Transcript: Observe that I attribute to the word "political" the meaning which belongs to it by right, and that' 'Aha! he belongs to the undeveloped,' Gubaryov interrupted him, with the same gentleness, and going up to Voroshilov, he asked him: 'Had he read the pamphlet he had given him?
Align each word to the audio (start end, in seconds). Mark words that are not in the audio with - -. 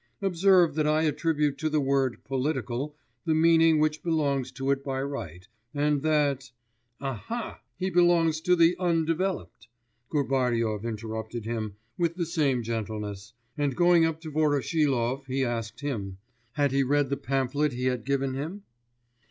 Observe 0.19 0.73
that 0.73 0.87
I 0.87 1.03
attribute 1.03 1.59
to 1.59 1.69
the 1.69 1.79
word 1.79 2.23
"political" 2.23 2.95
the 3.25 3.35
meaning 3.35 3.77
which 3.77 4.01
belongs 4.01 4.51
to 4.53 4.71
it 4.71 4.83
by 4.83 4.99
right, 4.99 5.47
and 5.75 6.01
that' 6.01 6.49
'Aha! 7.01 7.61
he 7.77 7.91
belongs 7.91 8.41
to 8.41 8.55
the 8.55 8.75
undeveloped,' 8.79 9.67
Gubaryov 10.09 10.83
interrupted 10.85 11.45
him, 11.45 11.75
with 11.99 12.15
the 12.15 12.25
same 12.25 12.63
gentleness, 12.63 13.33
and 13.55 13.75
going 13.75 14.03
up 14.03 14.19
to 14.21 14.31
Voroshilov, 14.31 15.27
he 15.27 15.45
asked 15.45 15.81
him: 15.81 16.17
'Had 16.53 16.71
he 16.71 16.81
read 16.81 17.09
the 17.11 17.15
pamphlet 17.17 17.71
he 17.73 17.83
had 17.85 18.03
given 18.03 18.33
him? 18.33 18.63